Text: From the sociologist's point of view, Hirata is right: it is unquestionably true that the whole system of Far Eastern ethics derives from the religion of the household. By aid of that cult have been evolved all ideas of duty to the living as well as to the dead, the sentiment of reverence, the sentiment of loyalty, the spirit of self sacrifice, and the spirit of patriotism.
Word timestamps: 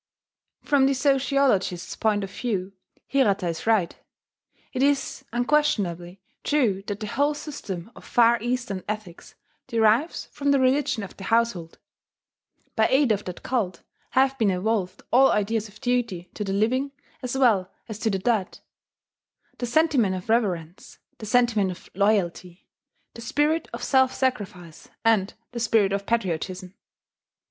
From 0.63 0.87
the 0.87 0.95
sociologist's 0.95 1.95
point 1.95 2.23
of 2.23 2.31
view, 2.31 2.73
Hirata 3.05 3.47
is 3.49 3.67
right: 3.67 3.95
it 4.73 4.81
is 4.81 5.23
unquestionably 5.31 6.19
true 6.43 6.81
that 6.87 7.01
the 7.01 7.05
whole 7.05 7.35
system 7.35 7.91
of 7.95 8.03
Far 8.03 8.41
Eastern 8.41 8.83
ethics 8.89 9.35
derives 9.67 10.25
from 10.31 10.49
the 10.49 10.59
religion 10.59 11.03
of 11.03 11.15
the 11.17 11.25
household. 11.25 11.77
By 12.75 12.87
aid 12.87 13.11
of 13.11 13.25
that 13.25 13.43
cult 13.43 13.83
have 14.17 14.35
been 14.39 14.49
evolved 14.49 15.03
all 15.13 15.29
ideas 15.29 15.67
of 15.69 15.79
duty 15.79 16.31
to 16.33 16.43
the 16.43 16.51
living 16.51 16.93
as 17.21 17.37
well 17.37 17.71
as 17.87 17.99
to 17.99 18.09
the 18.09 18.17
dead, 18.17 18.57
the 19.59 19.67
sentiment 19.67 20.15
of 20.15 20.29
reverence, 20.29 20.97
the 21.19 21.27
sentiment 21.27 21.69
of 21.69 21.91
loyalty, 21.93 22.67
the 23.13 23.21
spirit 23.21 23.69
of 23.71 23.83
self 23.83 24.11
sacrifice, 24.15 24.89
and 25.05 25.35
the 25.51 25.59
spirit 25.59 25.93
of 25.93 26.07
patriotism. 26.07 26.73